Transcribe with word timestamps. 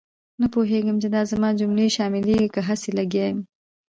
نه 0.41 0.47
پوهېږم 0.53 0.97
چې 1.01 1.07
دا 1.15 1.21
زما 1.31 1.49
جملې 1.59 1.87
شاملېږي 1.95 2.47
که 2.53 2.61
هسې 2.67 2.89
لګیا 2.99 3.25
یم. 3.29 3.39